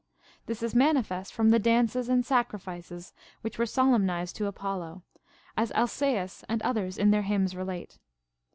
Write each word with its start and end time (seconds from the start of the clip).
This 0.47 0.63
is 0.63 0.73
manifest 0.73 1.31
from 1.31 1.51
the 1.51 1.59
dances 1.59 2.09
and 2.09 2.25
sacrifices 2.25 3.13
which 3.41 3.59
were 3.59 3.67
solemnized 3.67 4.35
to 4.37 4.47
Apollo, 4.47 5.03
as 5.55 5.71
Alcaeus 5.73 6.43
and 6.49 6.59
others 6.63 6.97
in 6.97 7.11
their 7.11 7.21
hymns 7.21 7.55
relate. 7.55 7.99